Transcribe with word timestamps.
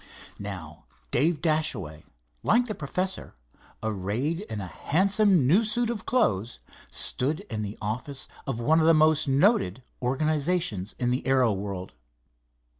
Now 0.39 0.85
Dave 1.11 1.43
Dashaway, 1.43 2.05
like 2.41 2.65
the 2.65 2.73
professor, 2.73 3.35
arrayed 3.83 4.39
in 4.39 4.59
a 4.59 4.65
handsome 4.65 5.45
new 5.45 5.63
suit 5.63 5.91
of 5.91 6.07
clothes, 6.07 6.57
stood 6.91 7.41
in 7.51 7.61
the 7.61 7.77
office 7.83 8.27
of 8.47 8.59
one 8.59 8.79
of 8.79 8.87
the 8.87 8.95
most 8.95 9.27
noted 9.27 9.83
organizations 10.01 10.95
in 10.97 11.11
the 11.11 11.23
aero 11.27 11.53
world. 11.53 11.93